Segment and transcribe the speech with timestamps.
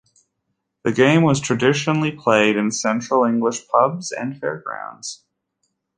[0.81, 5.25] The game was traditionally played in central English pubs and fairgrounds.